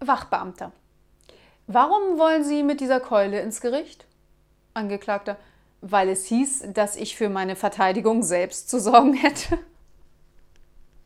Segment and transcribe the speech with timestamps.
[0.00, 0.72] Wachbeamter.
[1.66, 4.06] Warum wollen Sie mit dieser Keule ins Gericht?
[4.74, 5.36] Angeklagter.
[5.80, 9.58] Weil es hieß, dass ich für meine Verteidigung selbst zu sorgen hätte.